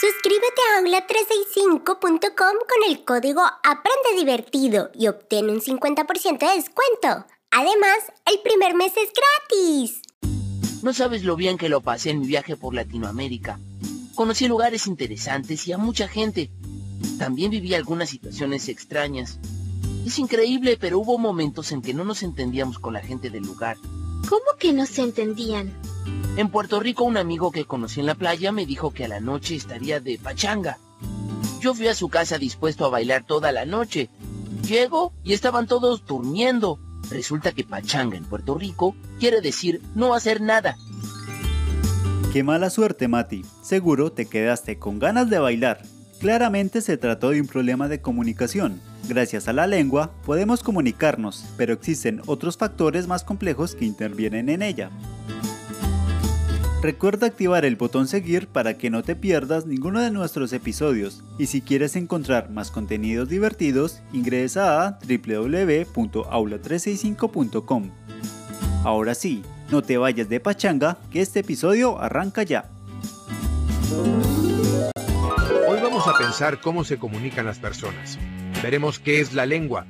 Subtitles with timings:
[0.00, 7.26] Suscríbete a aula365.com con el código Aprende Divertido y obtén un 50% de descuento.
[7.50, 10.00] Además, el primer mes es gratis.
[10.82, 13.60] No sabes lo bien que lo pasé en mi viaje por Latinoamérica.
[14.14, 16.50] Conocí lugares interesantes y a mucha gente.
[17.18, 19.38] También viví algunas situaciones extrañas.
[20.06, 23.76] Es increíble, pero hubo momentos en que no nos entendíamos con la gente del lugar.
[24.30, 25.78] ¿Cómo que no se entendían?
[26.36, 29.20] En Puerto Rico un amigo que conocí en la playa me dijo que a la
[29.20, 30.78] noche estaría de pachanga.
[31.60, 34.08] Yo fui a su casa dispuesto a bailar toda la noche.
[34.66, 36.78] Llego y estaban todos durmiendo.
[37.10, 40.76] Resulta que pachanga en Puerto Rico quiere decir no hacer nada.
[42.32, 43.44] Qué mala suerte, Mati.
[43.60, 45.82] Seguro te quedaste con ganas de bailar.
[46.20, 48.80] Claramente se trató de un problema de comunicación.
[49.08, 54.62] Gracias a la lengua podemos comunicarnos, pero existen otros factores más complejos que intervienen en
[54.62, 54.90] ella.
[56.82, 61.44] Recuerda activar el botón seguir para que no te pierdas ninguno de nuestros episodios y
[61.44, 67.90] si quieres encontrar más contenidos divertidos ingresa a www.aula365.com.
[68.82, 72.70] Ahora sí, no te vayas de pachanga que este episodio arranca ya.
[75.68, 78.18] Hoy vamos a pensar cómo se comunican las personas.
[78.62, 79.84] Veremos qué es la lengua,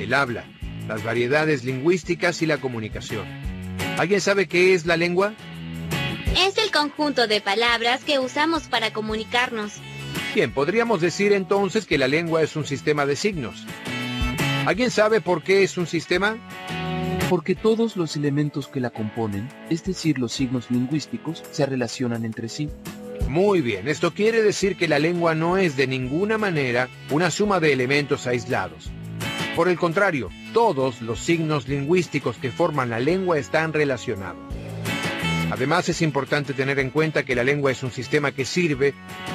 [0.00, 0.46] el habla,
[0.88, 3.26] las variedades lingüísticas y la comunicación.
[3.98, 5.34] ¿Alguien sabe qué es la lengua?
[6.36, 9.72] Es el conjunto de palabras que usamos para comunicarnos.
[10.34, 13.66] Bien, podríamos decir entonces que la lengua es un sistema de signos.
[14.66, 16.36] ¿Alguien sabe por qué es un sistema?
[17.28, 22.48] Porque todos los elementos que la componen, es decir, los signos lingüísticos, se relacionan entre
[22.48, 22.68] sí.
[23.28, 27.60] Muy bien, esto quiere decir que la lengua no es de ninguna manera una suma
[27.60, 28.90] de elementos aislados.
[29.56, 34.59] Por el contrario, todos los signos lingüísticos que forman la lengua están relacionados.
[35.50, 38.94] Además es importante tener en cuenta que la lengua es un sistema que sirve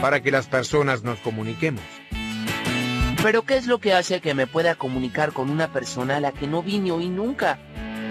[0.00, 1.82] para que las personas nos comuniquemos.
[3.22, 6.32] Pero ¿qué es lo que hace que me pueda comunicar con una persona a la
[6.32, 7.58] que no vi ni oí nunca?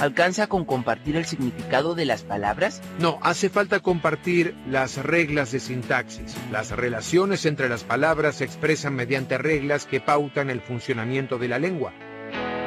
[0.00, 2.82] ¿Alcanza con compartir el significado de las palabras?
[2.98, 6.34] No, hace falta compartir las reglas de sintaxis.
[6.50, 11.60] Las relaciones entre las palabras se expresan mediante reglas que pautan el funcionamiento de la
[11.60, 11.92] lengua.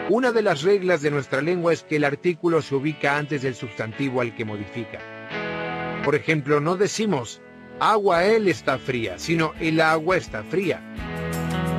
[0.09, 3.55] Una de las reglas de nuestra lengua es que el artículo se ubica antes del
[3.55, 5.16] sustantivo al que modifica.
[6.07, 7.41] Por ejemplo, no decimos
[7.81, 10.81] agua él está fría, sino el agua está fría.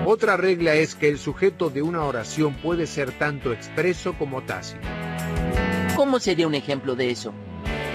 [0.05, 4.87] Otra regla es que el sujeto de una oración puede ser tanto expreso como tácito.
[5.97, 7.33] ¿Cómo sería un ejemplo de eso?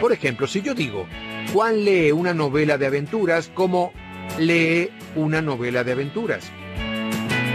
[0.02, 1.06] Por ejemplo, si yo digo,
[1.54, 3.94] Juan lee una novela de aventuras como
[4.40, 6.52] lee una novela de aventuras.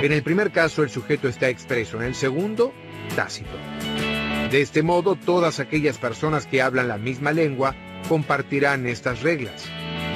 [0.03, 2.73] En el primer caso el sujeto está expreso, en el segundo,
[3.17, 3.51] tácito.
[4.53, 7.75] De este modo, todas aquellas personas que hablan la misma lengua
[8.09, 9.65] compartirán estas reglas.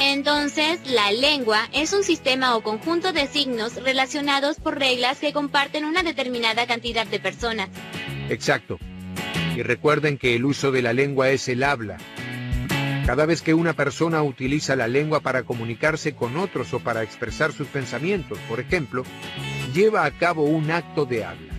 [0.00, 5.84] Entonces, la lengua es un sistema o conjunto de signos relacionados por reglas que comparten
[5.84, 7.69] una determinada cantidad de personas.
[8.28, 8.78] Exacto.
[9.56, 11.98] Y recuerden que el uso de la lengua es el habla.
[13.06, 17.53] Cada vez que una persona utiliza la lengua para comunicarse con otros o para expresar
[17.53, 19.04] sus pensamientos, por ejemplo,
[19.75, 21.53] lleva a cabo un acto de habla.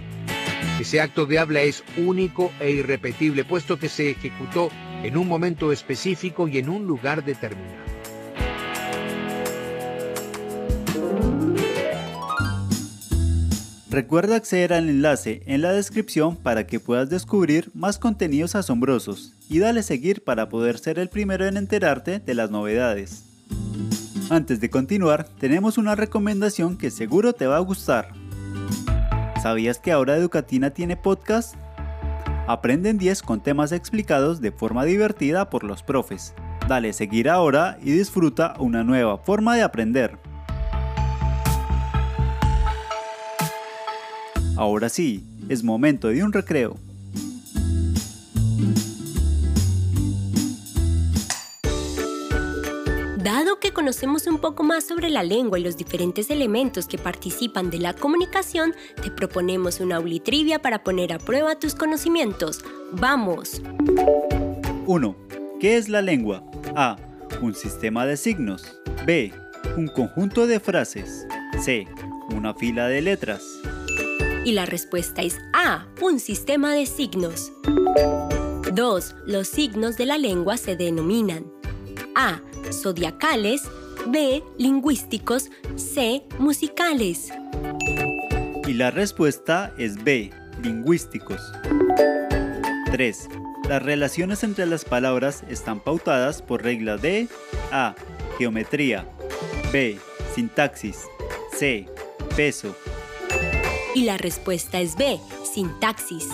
[0.79, 4.69] Ese acto de habla es único e irrepetible, puesto que se ejecutó
[5.03, 7.83] en un momento específico y en un lugar determinado.
[13.93, 19.59] Recuerda acceder al enlace en la descripción para que puedas descubrir más contenidos asombrosos y
[19.59, 23.23] dale seguir para poder ser el primero en enterarte de las novedades.
[24.31, 28.13] Antes de continuar, tenemos una recomendación que seguro te va a gustar.
[29.43, 31.55] ¿Sabías que ahora Educatina tiene podcast?
[32.45, 36.33] Aprenden 10 con temas explicados de forma divertida por los profes.
[36.67, 40.19] Dale seguir ahora y disfruta una nueva forma de aprender.
[44.57, 46.75] Ahora sí, es momento de un recreo.
[53.23, 57.69] Dado que conocemos un poco más sobre la lengua y los diferentes elementos que participan
[57.69, 62.59] de la comunicación, te proponemos una trivia para poner a prueba tus conocimientos.
[62.91, 63.61] ¡Vamos!
[64.87, 65.15] 1.
[65.61, 66.43] ¿Qué es la lengua?
[66.75, 66.97] A.
[67.41, 68.77] Un sistema de signos.
[69.05, 69.31] B.
[69.77, 71.25] Un conjunto de frases.
[71.61, 71.87] C.
[72.35, 73.41] Una fila de letras.
[74.43, 77.53] Y la respuesta es A, un sistema de signos.
[78.73, 79.15] 2.
[79.25, 81.52] Los signos de la lengua se denominan
[82.15, 82.41] A.
[82.71, 83.63] Zodiacales,
[84.07, 84.43] B.
[84.57, 86.23] Lingüísticos, C.
[86.39, 87.31] Musicales.
[88.67, 90.31] Y la respuesta es B.
[90.61, 91.41] Lingüísticos.
[92.91, 93.29] 3.
[93.69, 97.27] Las relaciones entre las palabras están pautadas por reglas de
[97.71, 97.95] A.
[98.37, 99.07] Geometría.
[99.71, 99.99] B.
[100.35, 101.05] Sintaxis.
[101.57, 101.87] C.
[102.35, 102.75] Peso.
[103.95, 105.19] Y la respuesta es B,
[105.53, 106.27] sintaxis.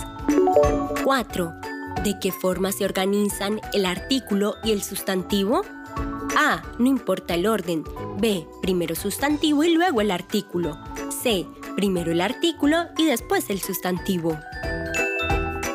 [1.04, 1.54] 4.
[2.04, 5.64] ¿De qué forma se organizan el artículo y el sustantivo?
[6.38, 6.62] A.
[6.78, 7.84] No importa el orden.
[8.20, 8.48] B.
[8.62, 10.78] Primero sustantivo y luego el artículo.
[11.24, 11.46] C.
[11.76, 14.40] Primero el artículo y después el sustantivo.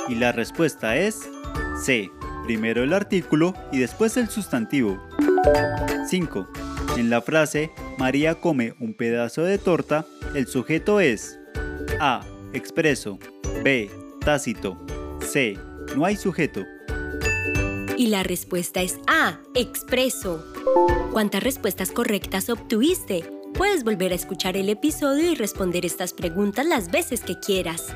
[0.08, 1.28] Y la respuesta es
[1.82, 2.10] C.
[2.44, 4.98] Primero el artículo y después el sustantivo.
[6.06, 6.48] 5.
[6.96, 11.38] En la frase María come un pedazo de torta, el sujeto es
[12.00, 12.22] A.
[12.52, 13.18] Expreso.
[13.62, 13.90] B.
[14.20, 14.78] Tácito.
[15.20, 15.58] C.
[15.96, 16.64] No hay sujeto.
[17.96, 19.38] Y la respuesta es A.
[19.54, 20.44] Expreso.
[21.12, 23.24] ¿Cuántas respuestas correctas obtuviste?
[23.54, 27.94] Puedes volver a escuchar el episodio y responder estas preguntas las veces que quieras.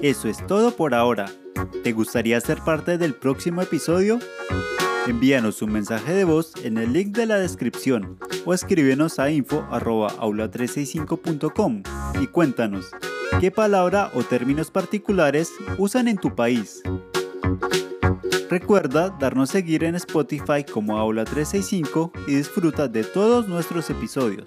[0.00, 1.26] Eso es todo por ahora.
[1.82, 4.20] ¿Te gustaría ser parte del próximo episodio?
[5.08, 11.82] Envíanos un mensaje de voz en el link de la descripción o escríbenos a info.aula365.com
[12.22, 12.86] y cuéntanos
[13.40, 16.82] qué palabra o términos particulares usan en tu país.
[18.48, 24.46] Recuerda darnos seguir en Spotify como Aula 365 y disfruta de todos nuestros episodios.